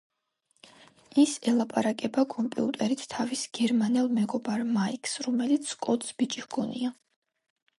ის 1.23 1.33
ელაპარაკება 1.51 2.23
კომპიუტერით 2.35 3.03
თავის 3.13 3.43
გერმანელ 3.59 4.09
მეგობარ 4.21 4.65
მაიკს 4.79 5.15
რომელიც 5.29 5.71
სკოტს 5.75 6.17
ბიჭი 6.23 6.47
ჰგონია. 6.49 6.95